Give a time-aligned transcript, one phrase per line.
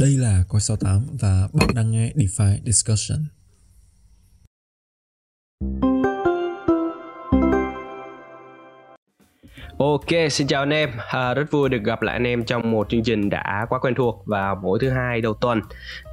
[0.00, 3.18] Đây là Coi 68 và bạn đang nghe DeFi Discussion.
[9.78, 10.90] Ok, xin chào anh em.
[11.08, 13.94] À, rất vui được gặp lại anh em trong một chương trình đã quá quen
[13.94, 15.60] thuộc vào mỗi thứ hai đầu tuần.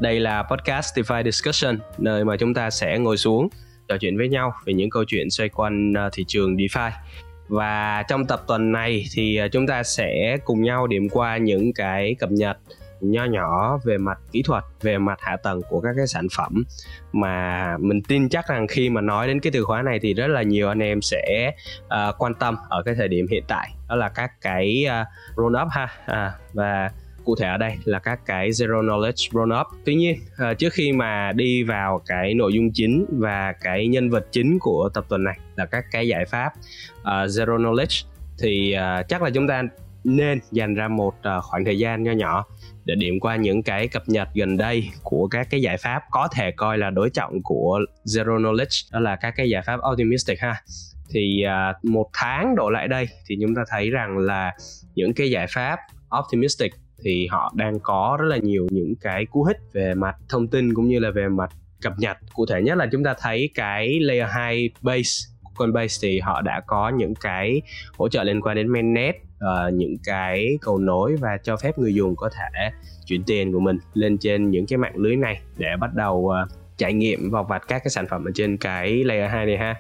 [0.02, 3.50] Đây là podcast DeFi Discussion, nơi mà chúng ta sẽ ngồi xuống
[3.88, 6.92] trò chuyện với nhau về những câu chuyện xoay quanh à, thị trường DeFi.
[7.48, 11.74] Và trong tập tuần này thì à, chúng ta sẽ cùng nhau điểm qua những
[11.74, 12.58] cái cập nhật
[13.12, 16.64] nho nhỏ về mặt kỹ thuật về mặt hạ tầng của các cái sản phẩm.
[17.12, 20.28] Mà mình tin chắc rằng khi mà nói đến cái từ khóa này thì rất
[20.28, 21.52] là nhiều anh em sẽ
[21.86, 23.70] uh, quan tâm ở cái thời điểm hiện tại.
[23.90, 25.88] Đó là các cái uh, roll up ha.
[26.06, 26.92] À, và
[27.26, 29.68] cụ thể ở đây là các cái zero knowledge roll up.
[29.86, 30.18] Tuy nhiên
[30.52, 34.60] uh, trước khi mà đi vào cái nội dung chính và cái nhân vật chính
[34.60, 36.54] của tập tuần này là các cái giải pháp
[37.02, 38.06] uh, zero knowledge
[38.40, 39.64] thì uh, chắc là chúng ta
[40.04, 42.46] nên dành ra một uh, khoảng thời gian nho nhỏ
[42.86, 46.28] để điểm qua những cái cập nhật gần đây của các cái giải pháp có
[46.36, 50.40] thể coi là đối trọng của zero knowledge đó là các cái giải pháp optimistic
[50.40, 50.56] ha.
[51.10, 54.52] Thì uh, một tháng đổ lại đây thì chúng ta thấy rằng là
[54.96, 55.80] những cái giải pháp
[56.20, 60.48] optimistic thì họ đang có rất là nhiều những cái cú hích về mặt thông
[60.48, 61.50] tin cũng như là về mặt
[61.82, 62.18] cập nhật.
[62.34, 66.62] Cụ thể nhất là chúng ta thấy cái layer 2 base Coinbase thì họ đã
[66.68, 67.62] có những cái
[67.98, 71.94] hỗ trợ liên quan đến mainnet uh, những cái cầu nối và cho phép người
[71.94, 72.70] dùng có thể
[73.06, 76.50] chuyển tiền của mình lên trên những cái mạng lưới này để bắt đầu uh,
[76.78, 79.76] trải nghiệm vào vặt các cái sản phẩm ở trên cái layer 2 này ha.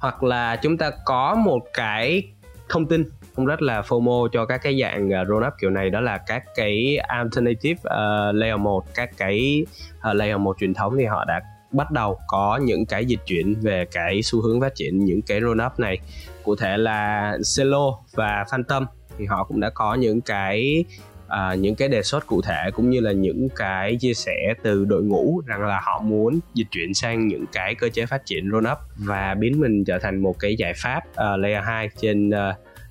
[0.00, 2.32] Hoặc là chúng ta có một cái
[2.68, 5.90] thông tin cũng rất là FOMO cho các cái dạng ờ, roll up kiểu này
[5.90, 9.66] đó là các cái alternative uh, layer 1 các cái
[10.10, 11.40] uh, layer 1 truyền thống thì họ đã
[11.72, 15.40] bắt đầu có những cái dịch chuyển về cái xu hướng phát triển những cái
[15.40, 15.98] roll up này.
[16.42, 18.86] Cụ thể là Celo và Phantom
[19.22, 20.84] thì họ cũng đã có những cái
[21.28, 24.84] à, những cái đề xuất cụ thể cũng như là những cái chia sẻ từ
[24.84, 28.50] đội ngũ rằng là họ muốn dịch chuyển sang những cái cơ chế phát triển
[28.52, 32.28] roll up và biến mình trở thành một cái giải pháp uh, layer 2 trên
[32.28, 32.34] uh,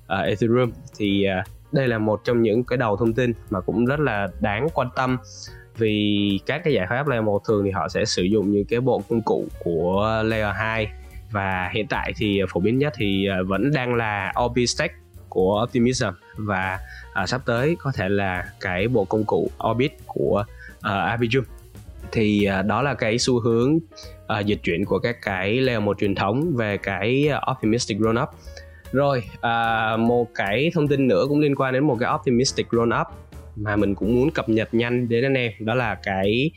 [0.04, 0.72] uh, Ethereum.
[0.98, 4.28] Thì uh, đây là một trong những cái đầu thông tin mà cũng rất là
[4.40, 5.18] đáng quan tâm
[5.76, 8.80] vì các cái giải pháp layer 1 thường thì họ sẽ sử dụng những cái
[8.80, 10.88] bộ công cụ của layer 2
[11.30, 14.68] và hiện tại thì phổ biến nhất thì vẫn đang là Orbit
[15.32, 16.06] của Optimism.
[16.36, 16.78] Và
[17.22, 20.44] uh, sắp tới có thể là cái bộ công cụ Orbit của
[20.80, 21.44] à, uh, Arbitrum
[22.12, 25.98] thì uh, đó là cái xu hướng uh, dịch chuyển của các cái layer một
[25.98, 28.28] truyền thống về cái optimistic grown up
[28.92, 33.00] rồi uh, một cái thông tin nữa cũng liên quan đến một cái optimistic grown
[33.00, 33.06] up
[33.56, 36.50] mà mình cũng muốn cập nhật nhanh đến anh em đó là cái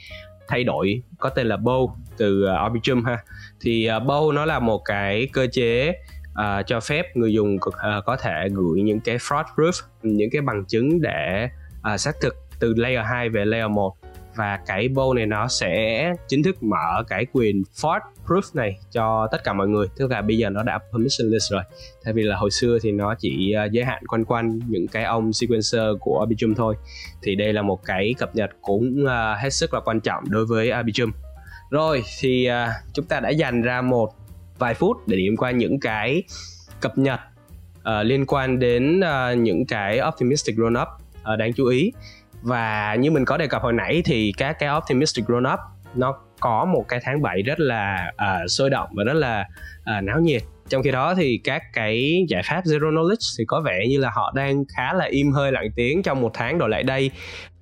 [0.47, 3.17] thay đổi có tên là Bow từ uh, Arbitrum ha.
[3.61, 5.93] Thì uh, Bow nó là một cái cơ chế
[6.39, 7.71] uh, cho phép người dùng uh,
[8.05, 11.49] có thể gửi những cái fraud proof những cái bằng chứng để
[11.93, 13.95] uh, xác thực từ layer 2 về layer 1
[14.35, 19.27] và cái bow này nó sẽ chính thức mở cái quyền fraud proof này cho
[19.31, 19.87] tất cả mọi người.
[19.97, 21.61] Tức là bây giờ nó đã permissionless rồi.
[22.03, 25.33] Thay vì là hồi xưa thì nó chỉ giới hạn quanh quanh những cái ông
[25.33, 26.75] sequencer của Arbitrum thôi.
[27.23, 30.45] Thì đây là một cái cập nhật cũng uh, hết sức là quan trọng đối
[30.45, 31.11] với Arbitrum.
[31.69, 34.13] Rồi thì uh, chúng ta đã dành ra một
[34.57, 36.23] vài phút để điểm qua những cái
[36.81, 37.19] cập nhật
[37.79, 40.87] uh, liên quan đến uh, những cái optimistic roll up
[41.33, 41.91] uh, đáng chú ý.
[42.41, 45.59] Và như mình có đề cập hồi nãy thì các cái optimistic roll up
[45.95, 49.45] nó có một cái tháng 7 rất là uh, sôi động và rất là
[49.81, 50.41] uh, náo nhiệt.
[50.69, 54.09] Trong khi đó thì các cái giải pháp zero knowledge thì có vẻ như là
[54.13, 57.11] họ đang khá là im hơi lặng tiếng trong một tháng đổ lại đây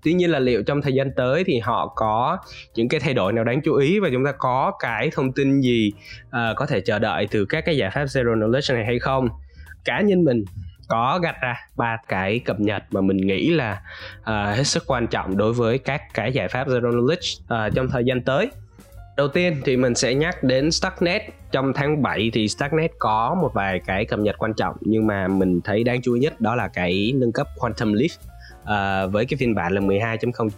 [0.04, 2.38] tuy nhiên là liệu trong thời gian tới thì họ có
[2.76, 5.62] những cái thay đổi nào đáng chú ý và chúng ta có cái thông tin
[5.62, 5.92] gì
[6.28, 9.30] uh, có thể chờ đợi từ các cái giải pháp zero knowledge này hay không
[9.86, 10.46] cá nhân mình
[10.88, 13.82] có gạch ra ba cái cập nhật mà mình nghĩ là
[14.20, 17.90] uh, hết sức quan trọng đối với các cái giải pháp zero knowledge uh, trong
[17.90, 18.50] thời gian tới
[19.18, 21.22] Đầu tiên thì mình sẽ nhắc đến StarkNet.
[21.52, 25.28] Trong tháng 7 thì StarkNet có một vài cái cập nhật quan trọng Nhưng mà
[25.28, 28.12] mình thấy đáng chú ý nhất đó là cái nâng cấp Quantum Leap.
[28.66, 30.50] À, với cái phiên bản là 12.0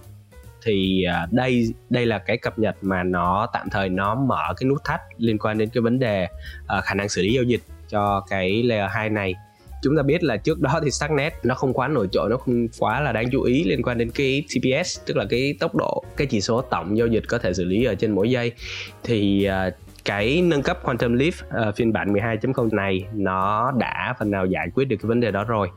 [0.66, 4.70] thì uh, đây đây là cái cập nhật mà nó tạm thời nó mở cái
[4.70, 6.28] nút thắt liên quan đến cái vấn đề
[6.78, 9.34] uh, khả năng xử lý giao dịch cho cái layer 2 này.
[9.84, 12.68] Chúng ta biết là trước đó thì Starknet nó không quá nổi trội nó không
[12.80, 16.04] quá là đáng chú ý liên quan đến cái TPS tức là cái tốc độ
[16.18, 18.52] cái chỉ số tổng giao dịch có thể xử lý ở trên mỗi giây.
[19.04, 19.74] Thì uh,
[20.06, 24.68] cái nâng cấp Quantum Leap uh, phiên bản 12.0 này nó đã phần nào giải
[24.76, 25.70] quyết được cái vấn đề đó rồi.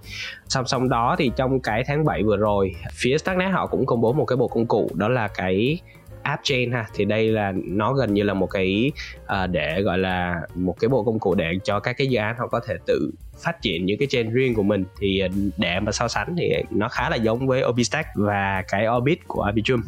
[0.48, 4.00] Song song đó thì trong cái tháng 7 vừa rồi phía Starknet họ cũng công
[4.00, 5.80] bố một cái bộ công cụ đó là cái
[6.22, 6.86] app chain ha.
[6.94, 8.92] Thì đây là nó gần như là một cái
[9.22, 12.36] uh, để gọi là một cái bộ công cụ để cho các cái dự án
[12.38, 13.10] họ có thể tự
[13.44, 14.84] phát triển những cái chain riêng của mình.
[15.00, 18.86] Thì ờ, để mà so sánh thì nó khá là giống với Obistack và cái
[18.88, 19.80] Orbit của Arbitrum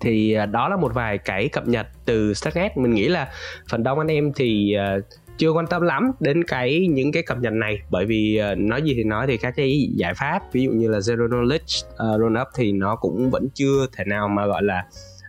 [0.00, 3.28] thì à, đó là một vài cái cập nhật từ Starknet mình nghĩ là
[3.70, 5.04] phần đông anh em thì uh,
[5.38, 7.78] chưa quan tâm lắm đến cái những cái cập nhật này.
[7.90, 10.88] Bởi vì uh, nói gì thì nói thì các cái giải pháp ví dụ như
[10.88, 14.62] là zero knowledge uh, roll up thì nó cũng vẫn chưa thể nào mà gọi
[14.62, 14.84] là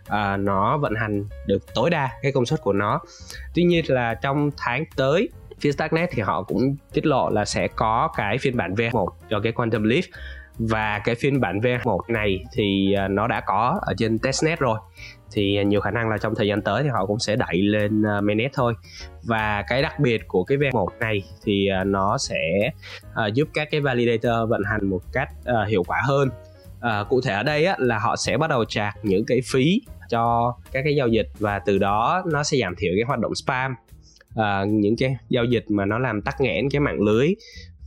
[0.06, 3.00] uh, nó vận hành được tối đa cái công suất của nó.
[3.54, 5.28] Tuy nhiên là trong tháng tới
[5.60, 9.40] phía Starknet thì họ cũng tiết lộ là sẽ có cái phiên bản V1 cho
[9.40, 10.04] cái Quantum Leap
[10.58, 14.78] và cái phiên bản V1 này thì à, nó đã có ở trên testnet rồi.
[15.32, 18.02] Thì nhiều khả năng là trong thời gian tới thì họ cũng sẽ đẩy lên
[18.02, 18.74] à, mainnet thôi.
[19.22, 22.70] Và cái đặc biệt của cái V1 này thì à, nó sẽ
[23.34, 25.28] giúp các cái validator vận hành một cách
[25.68, 26.30] hiệu quả hơn.
[26.80, 29.80] À, cụ thể ở đây á, là họ sẽ bắt đầu trạc những cái phí
[30.10, 33.34] cho các cái giao dịch và từ đó nó sẽ giảm thiểu cái hoạt động
[33.34, 33.74] spam.
[34.36, 37.34] À, những cái giao dịch mà nó làm tắc nghẽn cái mạng lưới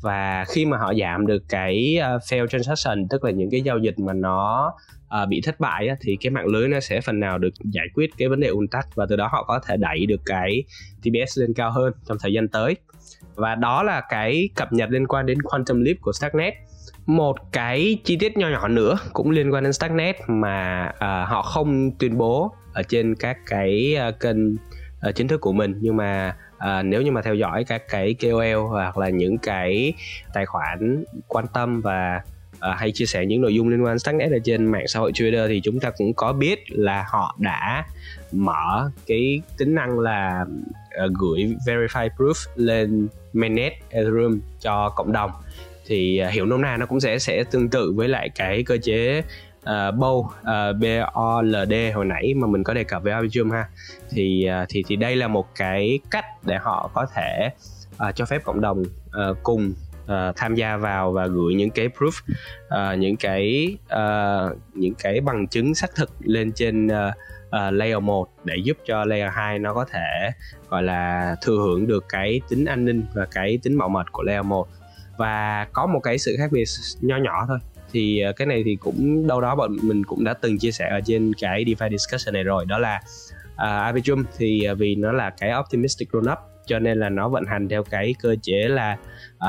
[0.02, 3.78] và khi mà họ giảm được cái uh, fail transaction tức là những cái giao
[3.78, 4.74] dịch mà nó
[5.24, 7.86] uh, bị thất bại á, thì cái mạng lưới nó sẽ phần nào được giải
[7.94, 10.64] quyết cái vấn đề ùn tắc và từ đó họ có thể đẩy được cái
[11.02, 12.76] TPS lên cao hơn trong thời gian tới.
[13.36, 16.54] Và đó là cái cập nhật liên quan đến Quantum Leap của Starknet.
[17.06, 21.42] Một cái chi tiết nhỏ nhỏ nữa cũng liên quan đến Starknet mà uh, họ
[21.42, 24.38] không tuyên bố ở trên các cái uh, kênh
[25.10, 25.76] uh, chính thức của mình.
[25.82, 29.94] Nhưng mà uh, nếu như mà theo dõi các cái KOL hoặc là những cái
[30.34, 32.22] tài khoản quan tâm và
[32.56, 35.12] uh, hay chia sẻ những nội dung liên quan Starknet ở trên mạng xã hội
[35.12, 37.86] Twitter thì chúng ta cũng có biết là họ đã
[38.32, 40.46] mở cái tính năng là
[41.06, 45.32] uh, gửi verify proof lên mainnet Ethereum cho cộng đồng.
[45.86, 48.78] Thì uh, hiểu nôm na nó cũng sẽ sẽ tương tự với lại cái cơ
[48.84, 49.22] chế
[49.64, 52.84] À, uh, Bold uh, à, b o l d hồi nãy mà mình có đề
[52.84, 53.70] cập với Arbitrum ha.
[54.10, 57.50] Thì uh, thì thì đây là một cái cách để họ có thể
[58.08, 59.74] uh, cho phép cộng đồng uh, cùng
[60.04, 62.22] uh, tham gia vào và gửi những cái proof
[62.68, 66.92] uh, những cái uh, những cái bằng chứng xác thực lên trên uh,
[67.48, 70.30] uh, layer 1 để giúp cho layer 2 nó có thể
[70.70, 74.24] gọi là thừa hưởng được cái tính an ninh và cái tính bảo mật của
[74.24, 74.68] layer 1
[75.18, 76.66] và có một cái sự khác biệt
[77.02, 77.60] nho nhỏ thôi
[77.92, 80.90] thì ờ, cái này thì cũng đâu đó bọn mình cũng đã từng chia sẻ
[80.90, 82.66] ở trên cái DeFi discussion này rồi.
[82.66, 83.02] Đó là
[83.54, 87.30] uh, Arbitrum thì ờ, vì nó là cái optimistic roll up cho nên là nó
[87.30, 88.98] vận hành theo cái cơ chế là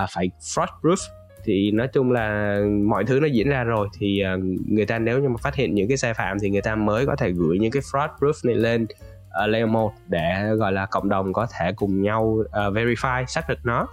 [0.03, 0.97] uh, phải fraud proof.
[1.45, 5.19] Thì nói chung là mọi thứ nó diễn ra rồi thì uh, người ta nếu
[5.19, 7.59] như mà phát hiện những cái sai phạm thì người ta mới có thể gửi
[7.59, 8.87] những cái fraud proof này lên
[9.45, 13.45] uh, layer 1 để gọi là cộng đồng có thể cùng nhau uh, verify xác
[13.49, 13.87] thực nó.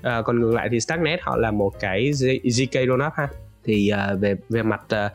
[0.00, 3.28] Uh, còn ngược lại thì Starknet họ là một cái ZK rollup ha
[3.70, 5.12] thì uh, về về mặt uh,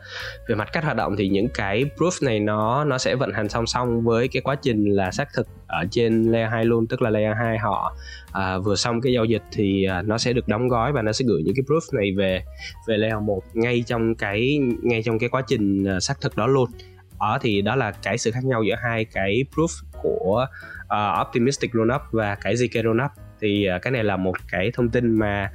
[0.48, 3.48] về mặt cách hoạt động thì những cái proof này nó nó sẽ vận hành
[3.48, 7.02] song song với cái quá trình là xác thực ở trên layer 2 luôn tức
[7.02, 7.96] là layer 2 họ
[8.28, 11.12] uh, vừa xong cái giao dịch thì uh, nó sẽ được đóng gói và nó
[11.12, 12.42] sẽ gửi những cái proof này về
[12.88, 16.46] về layer 1 ngay trong cái ngay trong cái quá trình uh, xác thực đó
[16.46, 16.70] luôn.
[17.18, 20.46] Ở thì đó là cái sự khác nhau giữa hai cái proof của
[20.84, 23.10] uh, optimistic rollup và cái zk rollup
[23.46, 25.50] thì uh, cái này là một cái thông tin mà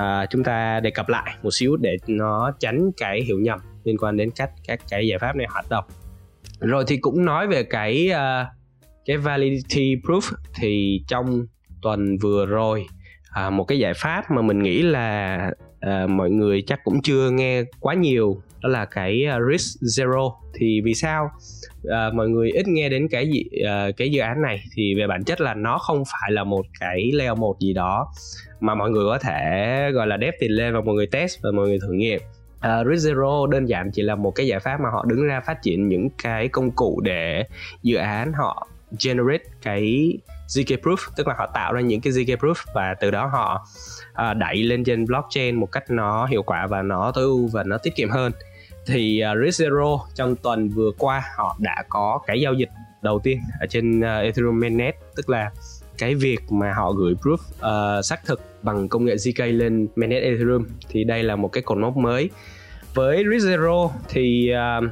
[0.00, 3.96] uh, chúng ta đề cập lại một xíu để nó tránh cái hiểu nhầm liên
[3.98, 5.84] quan đến cách các cái giải pháp này hoạt động.
[6.60, 8.46] Rồi thì cũng nói về cái uh,
[9.04, 11.46] cái validity proof thì trong
[11.82, 12.86] tuần vừa rồi
[13.46, 15.50] uh, một cái giải pháp mà mình nghĩ là
[15.86, 20.32] uh, mọi người chắc cũng chưa nghe quá nhiều đó là cái à, risk zero.
[20.54, 21.30] Thì vì sao?
[21.86, 25.06] Uh, mọi người ít nghe đến cái gì uh, cái dự án này thì về
[25.06, 28.12] bản chất là nó không phải là một cái layer một gì đó
[28.60, 31.50] mà mọi người có thể gọi là đép tiền lên và mọi người test và
[31.50, 32.20] mọi người thử nghiệm.
[32.56, 35.40] Uh, Risk Zero đơn giản chỉ là một cái giải pháp mà họ đứng ra
[35.40, 37.44] phát triển những cái công cụ để
[37.82, 38.68] dự án họ
[39.04, 40.12] generate cái
[40.48, 43.66] ZK proof tức là họ tạo ra những cái ZK proof và từ đó họ
[44.10, 47.62] uh, đẩy lên trên blockchain một cách nó hiệu quả và nó tối ưu và
[47.62, 48.32] nó tiết kiệm hơn.
[48.86, 52.70] Thì uh, Risk Zero trong tuần vừa qua họ đã có cái giao dịch
[53.02, 55.50] đầu tiên ở trên uh, Ethereum mainnet tức là
[55.98, 60.22] cái việc mà họ gửi proof uh, xác thực bằng công nghệ zk lên mainnet
[60.22, 60.64] ethereum.
[60.88, 62.30] Thì đây là một cái cột mốc mới.
[62.94, 64.84] Với risk zero thì uh,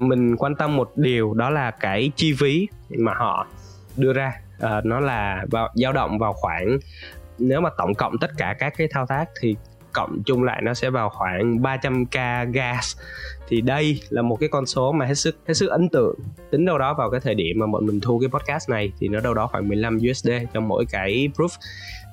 [0.00, 3.46] mình quan tâm một điều đó là cái chi phí mà họ
[3.96, 4.32] đưa ra
[4.66, 6.78] uh, nó là vào dao động vào khoảng
[7.38, 9.56] nếu mà tổng cộng tất cả các cái thao tác thì
[9.92, 12.96] cộng chung lại nó sẽ vào khoảng 300k gas.
[13.48, 16.18] Thì đây là một cái con số mà hết sức hết sức ấn tượng.
[16.50, 19.08] Tính đâu đó vào cái thời điểm mà bọn mình thu cái podcast này thì
[19.08, 21.58] nó đâu đó khoảng 15 USD cho mỗi cái proof.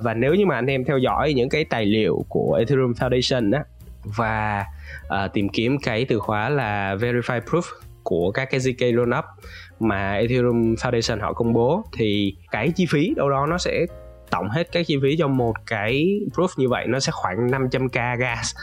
[0.02, 3.54] Và nếu như mà anh em theo dõi những cái tài liệu của Ethereum Foundation
[3.54, 3.64] á
[4.04, 4.66] và
[5.08, 7.62] uh, tìm kiếm cái từ khóa là verify proof
[8.10, 9.26] của các cái zk rollup
[9.80, 13.86] mà Ethereum Foundation họ công bố thì cái chi phí đâu đó nó sẽ
[14.30, 18.18] tổng hết các chi phí cho một cái proof như vậy nó sẽ khoảng 500k
[18.18, 18.56] gas.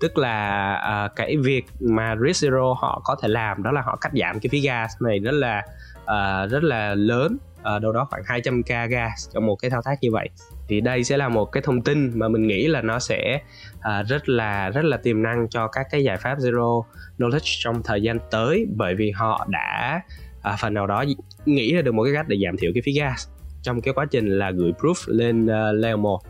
[0.00, 0.74] Tức là
[1.06, 4.40] uh, cái việc mà Risk Zero họ có thể làm đó là họ cắt giảm
[4.40, 5.62] cái phí gas này rất là
[6.02, 7.36] uh, rất là lớn.
[7.76, 10.28] Uh, đâu đó khoảng 200k gas cho một cái thao tác như vậy
[10.72, 13.40] thì đây sẽ là một cái thông tin mà mình nghĩ là nó sẽ
[13.76, 16.82] uh, rất là rất là tiềm năng cho các cái giải pháp zero
[17.18, 20.00] knowledge trong thời gian tới bởi vì họ đã
[20.38, 21.04] uh, phần nào đó
[21.46, 23.28] nghĩ ra được một cái cách để giảm thiểu cái phí gas
[23.62, 26.20] trong cái quá trình là gửi proof lên uh, layer 1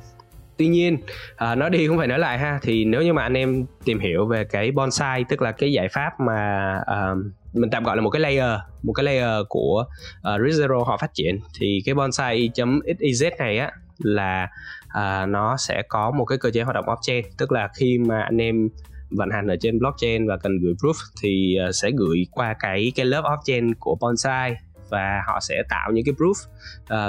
[0.56, 0.98] tuy nhiên
[1.36, 3.98] à, nói đi cũng phải nói lại ha thì nếu như mà anh em tìm
[3.98, 7.18] hiểu về cái bonsai tức là cái giải pháp mà uh,
[7.54, 9.84] mình tạm gọi là một cái layer một cái layer của
[10.18, 14.48] uh, Rizero họ phát triển thì cái bonsai.xyz này á là
[14.86, 17.22] uh, nó sẽ có một cái cơ chế hoạt động off-chain.
[17.38, 18.68] Tức là khi mà anh em
[19.10, 22.92] vận hành ở trên blockchain và cần gửi proof thì uh, sẽ gửi qua cái
[22.94, 24.56] cái lớp off-chain của bonsai
[24.88, 26.48] và họ sẽ tạo những cái proof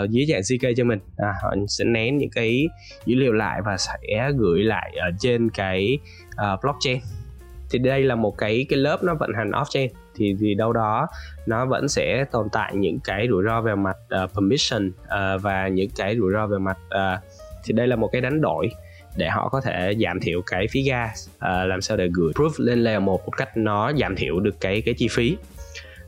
[0.04, 1.00] uh, dưới dạng zk cho mình.
[1.18, 2.68] À, họ sẽ nén những cái
[3.06, 5.98] dữ liệu lại và sẽ gửi lại ở trên cái
[6.30, 7.00] uh, blockchain.
[7.70, 10.74] Thì đây là một cái cái lớp nó vận hành off chain thì thì đâu
[10.74, 11.08] đó
[11.46, 15.68] nó vẫn sẽ tồn tại những cái rủi ro về mặt uh, permission uh, và
[15.68, 17.24] những cái rủi ro về mặt uh,
[17.64, 18.70] thì đây là một cái đánh đổi
[19.16, 22.52] để họ có thể giảm thiểu cái phí gas uh, làm sao để gửi proof
[22.58, 25.38] lên layer một một cách nó giảm thiểu được cái cái chi phí.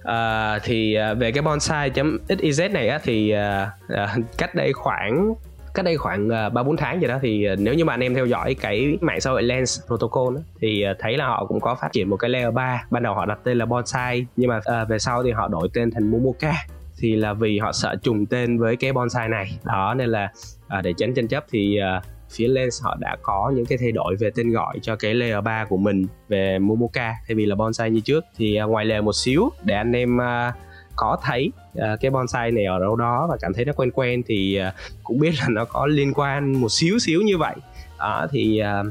[0.01, 5.33] Uh, thì uh, về cái bonsai.xyz này á thì uh, uh, cách đây khoảng
[5.75, 7.99] cách đây khoảng ờ, ba bốn tháng gì đó thì ờ, nếu như mà anh
[7.99, 11.45] em theo dõi cái mạng xã hội Lens Protocol đó, thì ờ, thấy là họ
[11.45, 14.25] cũng có phát triển một cái layer 3 ban đầu họ đặt tên là bonsai
[14.35, 16.53] nhưng mà uh, về sau thì họ đổi tên thành Momoka.
[16.97, 19.59] Thì là vì họ sợ trùng tên với cái bonsai này.
[19.63, 20.31] Đó nên là
[20.77, 23.91] uh, để tránh tranh chấp thì uh, phía Lens họ đã có những cái thay
[23.91, 27.13] đổi về tên gọi cho cái layer 3 của mình về Momoka.
[27.27, 30.17] Thay vì là bonsai như trước thì uh, ngoài lề một xíu để anh em
[30.17, 30.55] uh,
[30.95, 34.23] có thấy uh, cái bonsai này ở đâu đó và cảm thấy nó quen quen
[34.27, 34.73] thì uh,
[35.03, 37.55] cũng biết là nó có liên quan một xíu xíu như vậy.
[37.95, 38.87] Uh, thì uh,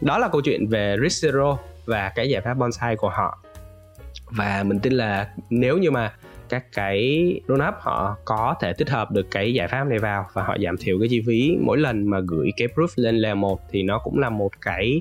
[0.00, 3.38] đó là câu chuyện về Risk Zero và cái giải pháp bonsai của họ.
[4.30, 6.12] Và mình tin là nếu như mà
[6.48, 10.42] các cái rollup họ có thể tích hợp được cái giải pháp này vào và
[10.42, 13.60] họ giảm thiểu cái chi phí mỗi lần mà gửi cái proof lên layer 1
[13.70, 15.00] thì nó cũng là một cái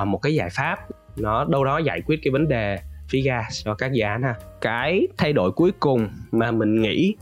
[0.00, 0.78] uh, một cái giải pháp
[1.16, 2.78] nó đâu đó giải quyết cái vấn đề
[3.08, 4.34] phí gas cho các dự án ha.
[4.60, 7.14] Cái thay đổi cuối cùng mà mình nghĩ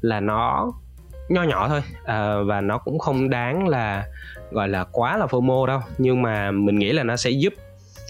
[0.00, 0.72] là nó
[1.28, 4.06] nho nhỏ thôi à, và nó cũng không đáng là
[4.50, 5.80] gọi là quá là FOMO đâu.
[5.98, 7.52] Nhưng mà mình nghĩ là nó sẽ giúp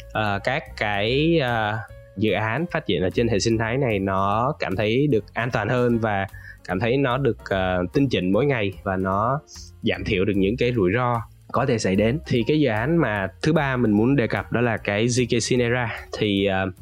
[0.09, 1.79] uh, các cái uh,
[2.17, 5.51] dự án phát triển ở trên hệ sinh thái này nó cảm thấy được an
[5.51, 6.27] toàn hơn và
[6.69, 9.41] cảm thấy nó được uh, tinh chỉnh mỗi ngày và nó
[9.83, 12.19] giảm thiểu được những cái rủi ro có thể xảy đến.
[12.27, 15.39] Thì cái dự án mà thứ ba mình muốn đề cập đó là cái ZK
[15.39, 16.75] Sinera thì uh,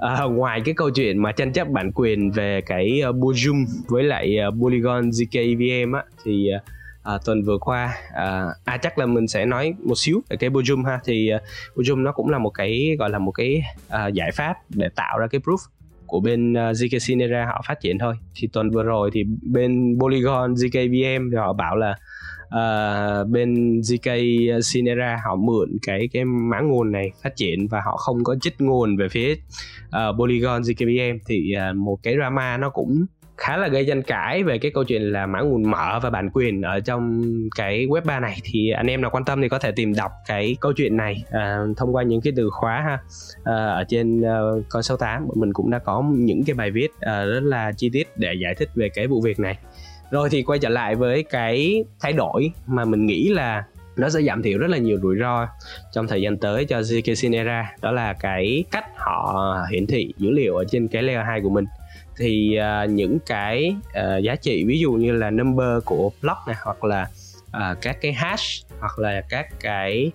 [0.00, 4.02] à, ngoài cái câu chuyện mà tranh chấp bản quyền về cái uh, Bojum với
[4.02, 6.62] lại uh, Polygon zkvm á thì uh,
[7.02, 10.50] à, tuần vừa qua à, à chắc là mình sẽ nói một xíu về cái
[10.50, 11.00] Bojum ha.
[11.04, 11.42] Thì uh,
[11.76, 15.18] Bojum nó cũng là một cái gọi là một cái uh, giải pháp để tạo
[15.18, 15.58] ra cái proof
[16.06, 18.14] của bên uh, ZK Cinera họ phát triển thôi.
[18.34, 21.96] Thì tuần vừa rồi thì bên Polygon ZKVM thì họ bảo là
[22.54, 24.08] uh, bên ZK
[24.52, 28.36] ờ, Cinera họ mượn cái cái mã nguồn này phát triển và họ không có
[28.40, 29.32] chích nguồn về phía
[29.86, 33.06] uh, Polygon ZKVM thì uh, một cái drama nó cũng
[33.40, 36.30] khá là gây tranh cãi về cái câu chuyện là mã nguồn mở và bản
[36.32, 37.22] quyền ở trong
[37.56, 38.36] cái web 3 này.
[38.44, 41.24] Thì anh em nào quan tâm thì có thể tìm đọc cái câu chuyện này
[41.30, 42.98] à, thông qua những cái từ khóa ha.
[43.44, 46.88] À, ở trên uh, con số 8 mình cũng đã có những cái bài viết
[46.88, 49.58] uh, rất là chi tiết để giải thích về cái vụ việc này
[50.10, 53.64] rồi thì quay trở lại với cái thay đổi mà mình nghĩ là
[53.96, 55.48] nó sẽ giảm thiểu rất là nhiều rủi ro
[55.92, 60.30] trong thời gian tới cho ZK Sinera đó là cái cách họ hiển thị dữ
[60.30, 61.64] liệu ở trên cái layer 2 của mình.
[62.16, 66.56] Thì uh, những cái uh, giá trị ví dụ như là number của block này
[66.62, 67.08] hoặc là
[67.56, 70.12] uh, các cái hash hoặc là các cái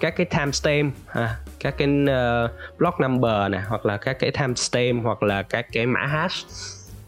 [0.00, 5.04] các cái timestamp ha, các cái uh, block number này hoặc là các cái timestamp
[5.04, 6.46] hoặc là các cái mã hash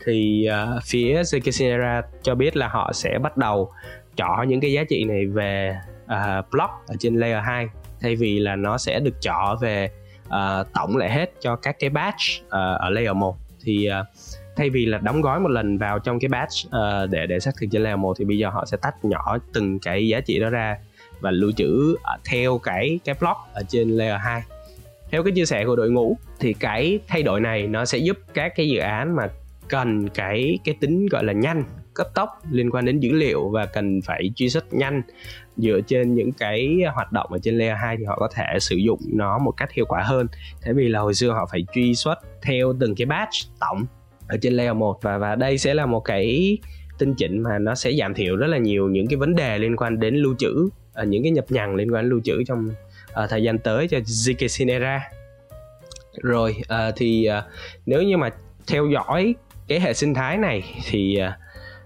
[0.05, 3.73] thì uh, phía Zcasinera cho biết là họ sẽ bắt đầu
[4.17, 7.69] chọn những cái giá trị này về uh, block ở trên layer 2
[8.01, 9.91] thay vì là nó sẽ được chọn về
[10.27, 12.51] uh, tổng lại hết cho các cái batch uh,
[12.81, 14.07] ở layer 1 thì uh,
[14.57, 17.51] thay vì là đóng gói một lần vào trong cái batch uh, để để xác
[17.61, 20.39] thực trên layer 1 thì bây giờ họ sẽ tách nhỏ từng cái giá trị
[20.39, 20.77] đó ra
[21.21, 24.43] và lưu trữ uh, theo cái cái block ở trên layer 2
[25.11, 28.19] theo cái chia sẻ của đội ngũ thì cái thay đổi này nó sẽ giúp
[28.35, 29.29] các cái dự án mà
[29.69, 33.67] cần cái cái tính gọi là nhanh cấp tốc liên quan đến dữ liệu và
[33.67, 35.03] cần phải truy xuất nhanh
[35.57, 38.77] dựa trên những cái hoạt động ở trên layer 2 thì họ có thể sử
[38.77, 40.27] dụng nó một cách hiệu quả hơn.
[40.63, 43.87] Thế vì là hồi xưa họ phải truy xuất theo từng cái batch tổng
[44.29, 46.59] ở trên layer 1 và và đây sẽ là một cái
[46.99, 49.77] tinh chỉnh mà nó sẽ giảm thiểu rất là nhiều những cái vấn đề liên
[49.77, 52.69] quan đến lưu trữ à, những cái nhập nhằng liên quan đến lưu trữ trong
[53.25, 55.01] uh, thời gian tới cho ZK Sinera
[56.23, 57.45] rồi uh, thì uh,
[57.87, 58.31] nếu như mà
[58.67, 59.35] theo dõi
[59.69, 61.39] cái hệ sinh thái này thì à,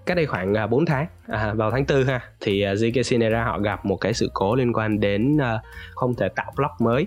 [0.06, 3.02] cách đây khoảng à, 4 tháng à, vào tháng 4 ha thì à, uh, ZK
[3.02, 5.38] Sinera họ gặp một cái sự cố liên quan đến
[5.94, 7.06] không thể tạo block mới.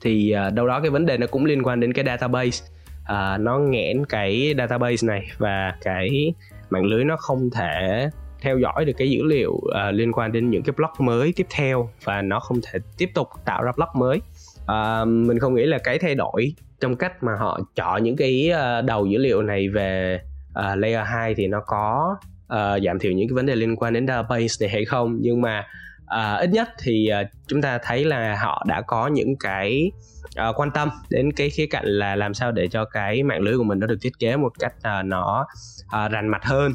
[0.00, 2.66] Thì đâu đó cái vấn đề nó cũng liên quan đến cái database
[3.04, 6.34] à, nó nghẽn cái database này và cái
[6.70, 8.08] mạng lưới nó không thể
[8.40, 11.46] theo dõi được cái dữ liệu uh, liên quan đến những cái block mới tiếp
[11.50, 14.20] theo và nó không thể tiếp tục tạo ra block mới.
[14.62, 18.48] Uh, mình không nghĩ là cái thay đổi trong cách mà họ chọn những cái
[18.48, 20.20] ờ, đầu dữ liệu này về
[20.58, 22.16] uh, layer 2 thì nó có
[22.52, 25.16] uh, giảm thiểu những cái vấn đề liên quan đến database này hay không.
[25.20, 25.66] Nhưng mà
[26.04, 29.90] uh, ít nhất thì uh, chúng ta thấy là họ đã có những cái
[30.48, 33.58] uh, quan tâm đến cái khía cạnh là làm sao để cho cái mạng lưới
[33.58, 35.46] của mình nó được thiết kế một cách uh, nó
[35.86, 36.72] uh, rành mạch hơn.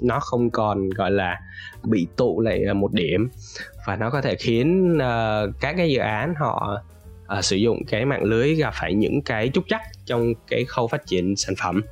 [0.00, 1.40] Nó không còn gọi là
[1.84, 3.28] bị tụ lại một điểm.
[3.86, 6.82] Và nó có thể khiến uh, các cái dự án họ
[7.38, 10.88] uh, sử dụng cái mạng lưới gặp phải những cái trúc chắc trong cái khâu
[10.88, 11.82] phát triển sản phẩm.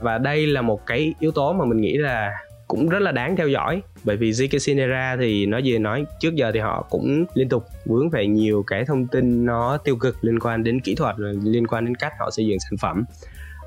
[0.00, 2.32] Và đây là một cái yếu tố mà mình nghĩ là
[2.68, 6.34] cũng rất là đáng theo dõi bởi vì ZK Sinera thì nói gì nói trước
[6.34, 10.24] giờ thì họ cũng liên tục vướng về nhiều cái thông tin nó tiêu cực
[10.24, 13.04] liên quan đến kỹ thuật liên quan đến cách họ xây dựng sản phẩm.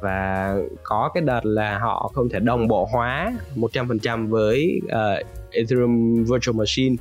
[0.01, 6.23] Và có cái đợt là họ không thể đồng bộ hóa 100% với uh, Ethereum
[6.23, 6.95] Virtual Machine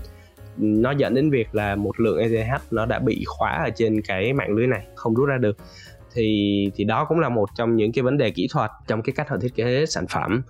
[0.56, 4.32] nó dẫn đến việc là một lượng ETH nó đã bị khóa ở trên cái
[4.32, 5.56] mạng lưới này không rút ra được.
[6.14, 9.12] Thì thì đó cũng là một trong những cái vấn đề kỹ thuật trong cái
[9.16, 10.42] cách họ thiết kế sản phẩm.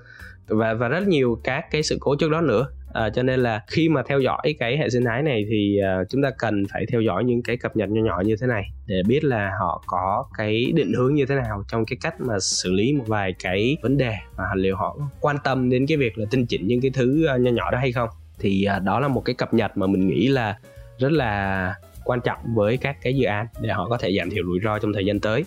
[0.48, 2.66] Và và rất nhiều các cái sự cố trước đó nữa.
[2.92, 6.08] À, cho nên là khi mà theo dõi cái hệ sinh thái này thì uh,
[6.08, 8.64] chúng ta cần phải theo dõi những cái cập nhật nhỏ nhỏ như thế này
[8.86, 12.34] để biết là họ có cái định hướng như thế nào trong cái cách mà
[12.40, 16.18] xử lý một vài cái vấn đề và liệu họ quan tâm đến cái việc
[16.18, 19.00] là tinh chỉnh những cái thứ uh, nhỏ nhỏ đó hay không thì à, đó
[19.00, 20.58] là một cái cập nhật mà mình nghĩ là
[20.98, 21.74] rất là
[22.04, 24.78] quan trọng với các cái dự án để họ có thể giảm thiểu rủi ro
[24.78, 25.44] trong thời gian tới.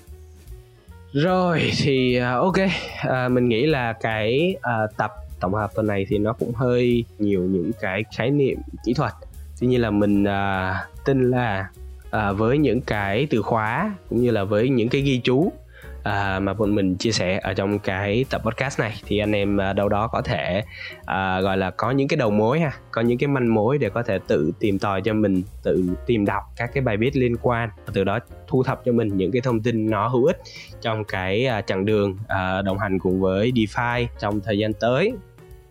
[1.13, 2.55] Rồi thì à, ok
[2.97, 7.03] à, mình nghĩ là cái à, tập tổng hợp tuần này thì nó cũng hơi
[7.19, 9.13] nhiều những cái khái niệm kỹ thuật.
[9.59, 11.69] Tuy nhiên là mình à, tin là
[12.11, 15.51] à, với những cái từ khóa cũng như là với những cái ghi chú
[16.07, 19.59] uh, mà bọn mình chia sẻ ở trong cái tập podcast này thì anh em
[19.69, 20.63] uh, đâu đó có thể
[21.01, 23.89] uh, gọi là có những cái đầu mối ha có những cái manh mối để
[23.89, 27.35] có thể tự tìm tòi cho mình tự tìm đọc các cái bài viết liên
[27.41, 30.41] quan từ đó thu thập cho mình những cái thông tin nó hữu ích
[30.81, 35.13] trong cái uh, chặng đường uh, đồng hành cùng với DeFi trong thời gian tới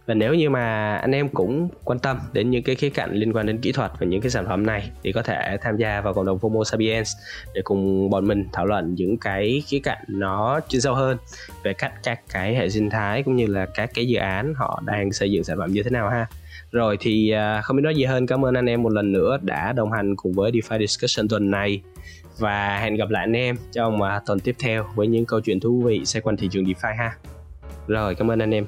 [0.06, 3.32] và nếu như mà anh em cũng quan tâm đến những cái khía cạnh liên
[3.32, 6.00] quan đến kỹ thuật và những cái sản phẩm này thì có thể tham gia
[6.00, 7.12] vào cộng đồng FOMO Sapiens
[7.54, 11.16] để cùng bọn mình thảo luận những cái khía cạnh nó chuyên sâu hơn
[11.62, 14.82] về cách các cái hệ sinh thái cũng như là các cái dự án họ
[14.86, 16.26] đang xây dựng sản phẩm như thế nào ha.
[16.70, 18.26] Rồi thì à, không biết nói gì hơn.
[18.26, 21.50] Cảm ơn anh em một lần nữa đã đồng hành cùng với DeFi Discussion tuần
[21.50, 21.82] này.
[22.38, 25.60] Và hẹn gặp lại anh em trong à, tuần tiếp theo với những câu chuyện
[25.60, 27.16] thú vị xoay quanh thị trường DeFi ha.
[27.86, 28.66] Rồi, cảm ơn anh em.